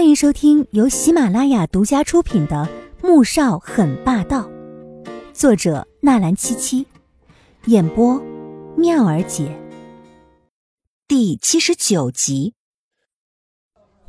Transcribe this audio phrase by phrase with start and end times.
[0.00, 2.66] 欢迎收听由喜马拉雅独家出品的
[3.06, 4.48] 《穆少很霸道》，
[5.34, 6.86] 作者纳兰七七，
[7.66, 8.18] 演播
[8.78, 9.54] 妙儿姐。
[11.06, 12.54] 第七十九集。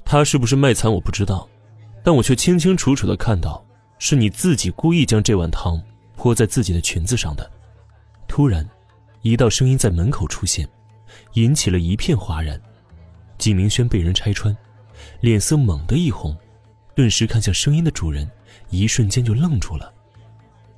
[0.06, 1.46] 他是不是卖惨我不知道，
[2.06, 3.62] 但我却清清楚楚的看到，
[4.00, 5.78] 是你自己故意将这碗汤
[6.16, 7.52] 泼在自己的裙子上的。
[8.30, 8.66] 突然，
[9.24, 10.66] 一道声音在门口出现，
[11.34, 12.58] 引起了一片哗然。
[13.38, 14.56] 纪明轩被人拆穿。
[15.20, 16.38] 脸色猛地一红，
[16.96, 18.30] 顿时看向声音的主人，
[18.70, 19.94] 一瞬间就愣住了。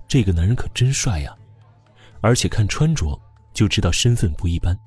[0.08, 1.36] 这个男人可真帅呀，
[2.22, 3.20] 而且看穿着
[3.54, 4.78] 就知道身份不一般。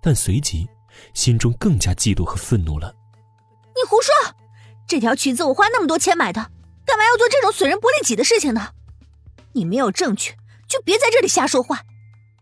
[0.00, 0.66] 但随即，
[1.12, 2.94] 心中更加嫉妒和愤怒了。
[3.74, 4.34] 你胡说！
[4.86, 6.40] 这条裙子我花那么多钱买的，
[6.84, 8.70] 干嘛要做这种损人不利己的事情呢？
[9.52, 10.34] 你没有证据，
[10.66, 11.82] 就别在这里瞎说话，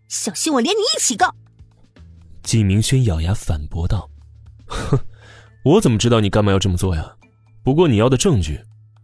[0.09, 1.35] 小心我连你一起告。
[2.43, 4.09] 纪明轩咬牙反驳道
[4.67, 4.99] ：“哼。”
[5.69, 7.15] 我怎么知道你干嘛要这么做呀？
[7.63, 8.59] 不过你要的证据，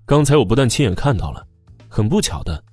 [0.07, 1.47] 刚才我不但亲眼看到了，
[1.91, 2.65] 很不巧的，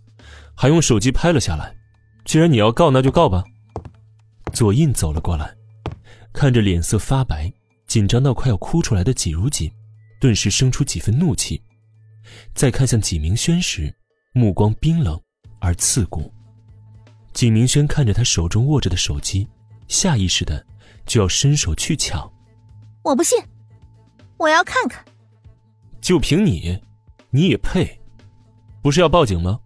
[0.56, 1.76] 还用手机拍了下来。
[2.24, 3.44] 既然你要告，那就告吧。
[4.54, 5.54] 左印走了过来，
[6.32, 7.52] 看着脸色发白、
[7.86, 9.70] 紧张到快要哭出来的纪如锦，
[10.22, 11.62] 顿时生出几分怒气。
[12.56, 13.94] 再看向纪明轩时，
[14.32, 15.20] 目光冰冷
[15.60, 16.34] 而刺骨。
[17.34, 19.46] 纪明轩看着他手中握着的手机，
[19.90, 20.66] 下意识的
[21.06, 22.32] 就要伸手去抢。
[23.04, 23.38] 我不信。
[24.42, 25.06] 我要看看，
[26.02, 26.75] 就凭你，
[27.30, 28.02] 你也配？
[28.81, 29.59] 不是要报警吗？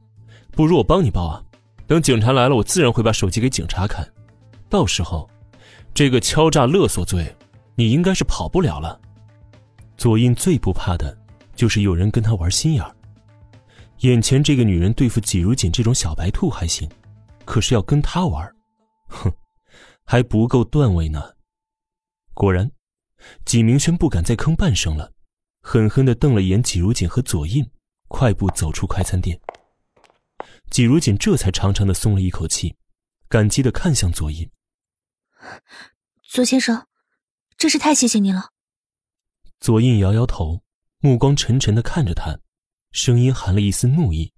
[0.51, 1.41] 不如我帮你报啊！
[1.87, 4.05] 等警察来了，我自然会把手机给警察看。
[4.67, 5.29] 到时候，
[5.93, 7.33] 这个敲诈勒索罪，
[7.75, 8.99] 你应该是跑不了了。
[9.95, 11.17] 左印最不怕的，
[11.55, 12.93] 就是有人跟他玩心眼儿。
[13.99, 16.89] 眼前这个女人对付季如锦这种小白兔还行，
[17.45, 18.45] 可是要跟他玩，
[19.07, 19.31] 哼，
[20.03, 21.23] 还不够段位呢。
[22.33, 22.69] 果然。
[23.45, 25.13] 纪明轩不敢再吭半声了，
[25.61, 27.69] 狠狠的瞪了眼纪如锦和左印，
[28.07, 29.39] 快步走出快餐店。
[30.69, 32.75] 纪如锦这才长长的松了一口气，
[33.27, 34.49] 感激的看向左印
[36.23, 36.87] ：“左先生，
[37.57, 38.49] 真是太谢谢您了。”
[39.59, 40.61] 左印摇摇头，
[40.99, 42.39] 目光沉沉的看着他，
[42.91, 44.33] 声音含了一丝怒意：“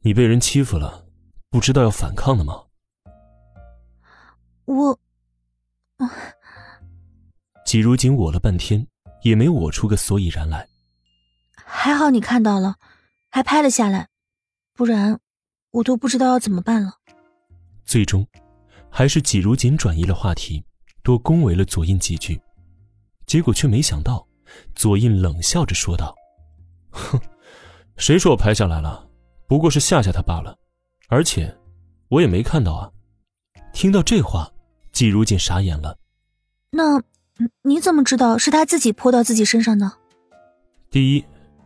[0.00, 1.06] 你被人欺负了，
[1.50, 2.66] 不知道要反抗的吗？”
[4.66, 4.98] 我，
[7.64, 8.86] 季如锦我了半天，
[9.22, 10.68] 也没我出个所以然来。
[11.54, 12.76] 还好你看到了，
[13.30, 14.08] 还拍了下来，
[14.74, 15.18] 不然
[15.70, 16.92] 我都不知道要怎么办了。
[17.84, 18.26] 最终，
[18.90, 20.62] 还是季如锦转移了话题，
[21.02, 22.40] 多恭维了左印几句，
[23.26, 24.26] 结果却没想到，
[24.74, 26.14] 左印冷笑着说道
[26.92, 27.18] ：“哼，
[27.96, 29.08] 谁说我拍下来了？
[29.46, 30.56] 不过是吓吓他罢了，
[31.08, 31.54] 而且
[32.08, 32.90] 我也没看到啊。”
[33.72, 34.52] 听到这话，
[34.92, 35.98] 季如锦傻眼了。
[36.70, 37.02] 那。
[37.62, 39.90] 你怎么知道是他自己泼到自己身上的？
[40.90, 41.24] 第一，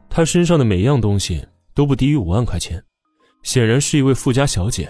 [0.08, 2.82] 他身上的每样东西都不低于五万块钱，
[3.42, 4.88] 显然是一位富家小姐。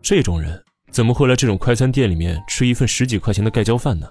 [0.00, 4.08] 这种人怎么会来这种快餐店里面吃一份十几块钱的盖浇饭呢？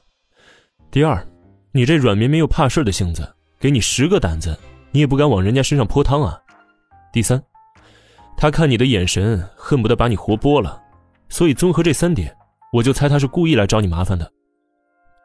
[0.92, 1.26] 第二，
[1.72, 3.28] 你这软绵绵又怕事的性子，
[3.60, 4.58] 给你十个胆子，
[4.92, 6.38] 你也不敢往人家身上泼汤啊。
[7.14, 7.42] 第三，
[8.36, 10.82] 他看你的眼神恨不得把你活剥了，
[11.30, 12.36] 所以综合这三点，
[12.74, 14.30] 我就猜他是故意来找你麻烦的。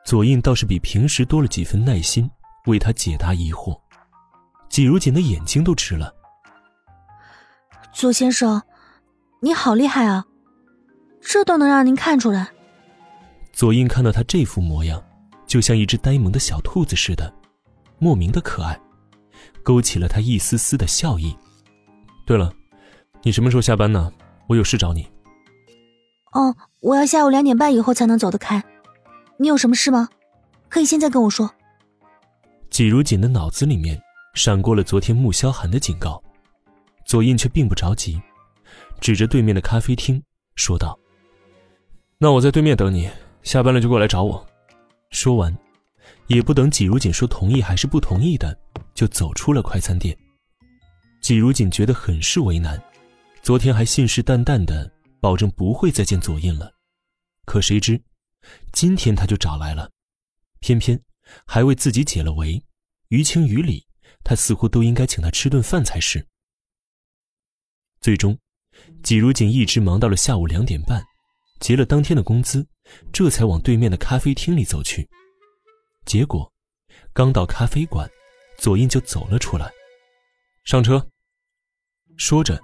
[0.04, 2.31] 左印倒是比平时多了几分耐心，
[2.66, 3.78] 为他解答疑惑。
[4.69, 6.15] 季如锦的眼睛都直了。
[7.92, 8.60] 左先生，
[9.41, 10.26] 你好厉害啊，
[11.22, 12.50] 这都能让您看出来。
[13.53, 15.03] 左印看到他这副模样，
[15.47, 17.32] 就像一只呆萌的小兔子似的，
[17.98, 18.78] 莫名的可爱，
[19.62, 21.34] 勾起了他一丝丝的笑意。
[22.26, 22.53] 对了，
[23.22, 24.12] 你什么时候下班呢？
[24.48, 25.09] 我有事找你。
[26.32, 28.62] 哦，我要下午两点半以后才能走得开。
[29.37, 30.09] 你有什么事吗？
[30.69, 31.53] 可以现在跟我说。
[32.71, 34.00] 季如锦的脑子里面
[34.34, 36.22] 闪过了昨天穆萧寒的警告，
[37.05, 38.21] 左印却并不着急，
[39.00, 40.21] 指着对面的咖啡厅
[40.56, 40.99] 说道
[42.19, 43.09] ：“那我在对面等你，
[43.43, 44.45] 下班了就过来找我。”
[45.11, 45.56] 说完，
[46.27, 48.56] 也不等季如锦说同意还是不同意的，
[48.95, 50.16] 就走出了快餐店。
[51.21, 52.83] 季如锦觉得很是为难，
[53.42, 54.91] 昨天还信誓旦旦的
[55.21, 56.72] 保证不会再见左印了，
[57.45, 58.01] 可谁知。
[58.73, 59.91] 今天他就找来了，
[60.61, 61.01] 偏偏
[61.47, 62.63] 还为自己解了围，
[63.09, 63.87] 于情于理，
[64.23, 66.27] 他似乎都应该请他吃顿饭才是。
[68.01, 68.39] 最终，
[69.03, 71.03] 季如锦一直忙到了下午两点半，
[71.61, 72.67] 结了当天的工资，
[73.13, 75.09] 这才往对面的咖啡厅里走去。
[76.05, 76.53] 结果，
[77.13, 78.11] 刚到咖啡馆，
[78.59, 79.73] 左印就走了出来，
[80.65, 81.09] 上车。
[82.17, 82.61] 说着，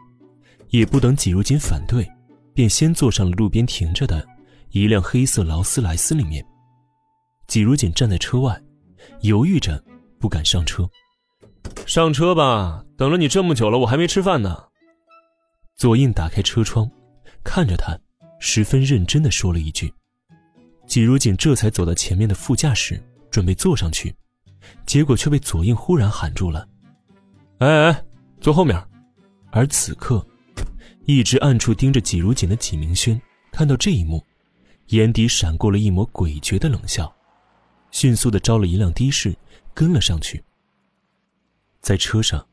[0.68, 2.06] 也不等季如锦反对，
[2.54, 4.28] 便先坐上了路边停着的。
[4.70, 6.44] 一辆黑色劳斯莱斯里面，
[7.48, 8.60] 季如锦站在车外，
[9.22, 9.82] 犹豫着
[10.18, 10.88] 不敢上车。
[11.86, 14.64] 上车吧，等了你这么久了，我还没吃饭呢。
[15.76, 16.88] 左印打开车窗，
[17.42, 17.98] 看着他，
[18.38, 19.92] 十分认真的说了一句。
[20.86, 24.14] 季如锦这才走到前面的副驾驶，准备坐上去，
[24.86, 26.66] 结果却被左印忽然喊住了
[27.58, 28.04] ：“哎哎，
[28.40, 28.80] 坐后面！”
[29.50, 30.24] 而此刻，
[31.06, 33.20] 一直暗处盯着季如锦的纪明轩
[33.50, 34.24] 看到这一幕，
[34.90, 37.14] 眼底闪过了一抹诡谲的冷笑，
[37.92, 39.36] 迅速的招了一辆的士，
[39.72, 40.42] 跟了上去。
[41.80, 42.48] 在车上，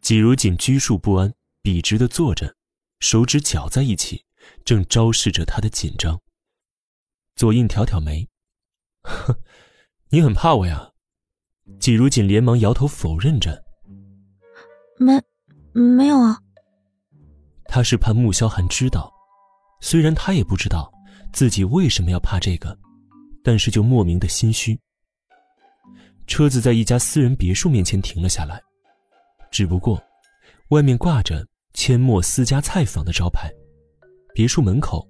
[0.00, 2.54] 季如锦拘束不安，笔直的坐着，
[3.00, 4.24] 手指绞在一起，
[4.64, 6.18] 正昭示着他的紧张。
[7.36, 8.26] 左印挑挑眉，
[9.02, 9.36] 哼，
[10.08, 10.90] 你很怕我呀？
[11.78, 13.62] 季如锦连忙摇头否认着，
[14.96, 15.22] 没，
[15.72, 16.40] 没有啊。
[17.66, 19.12] 他是怕穆萧寒知道，
[19.80, 20.90] 虽然他也不知道
[21.32, 22.76] 自己为什么要怕这个，
[23.42, 24.78] 但是就莫名的心虚。
[26.26, 28.60] 车子在一家私人别墅面前停了下来，
[29.50, 30.00] 只不过，
[30.68, 33.50] 外面挂着“阡陌私家菜坊”的招牌，
[34.34, 35.06] 别墅门口。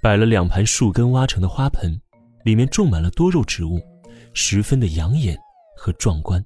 [0.00, 2.00] 摆了两盘树根挖成的花盆，
[2.44, 3.80] 里面种满了多肉植物，
[4.32, 5.36] 十分的养眼
[5.76, 6.42] 和壮观。